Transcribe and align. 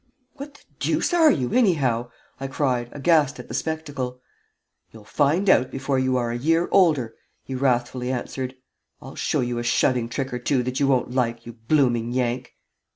"What 0.33 0.55
the 0.55 0.63
deuce 0.79 1.13
are 1.13 1.29
you, 1.29 1.53
anyhow?" 1.53 2.09
I 2.39 2.47
cried, 2.47 2.89
aghast 2.91 3.37
at 3.39 3.49
the 3.49 3.53
spectacle. 3.53 4.19
"You'll 4.91 5.03
find 5.05 5.47
out 5.47 5.69
before 5.69 5.99
you 5.99 6.17
are 6.17 6.31
a 6.31 6.37
year 6.39 6.67
older!" 6.71 7.13
he 7.43 7.53
wrathfully 7.53 8.11
answered. 8.11 8.55
"I'll 8.99 9.13
show 9.13 9.41
you 9.41 9.59
a 9.59 9.63
shoving 9.63 10.09
trick 10.09 10.33
or 10.33 10.39
two 10.39 10.63
that 10.63 10.79
you 10.79 10.87
won't 10.87 11.11
like, 11.11 11.45
you 11.45 11.53
blooming 11.53 12.13
Yank!" 12.13 12.55